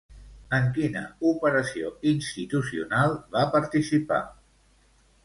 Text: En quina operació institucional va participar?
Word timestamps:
En 0.59 0.63
quina 0.77 1.01
operació 1.31 1.91
institucional 2.13 3.13
va 3.37 3.45
participar? 3.57 4.23